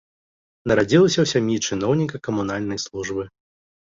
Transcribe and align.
Нарадзілася 0.69 1.19
ў 1.23 1.31
сям'і 1.33 1.57
чыноўніка 1.67 2.21
камунальнай 2.27 2.79
службы. 2.87 3.23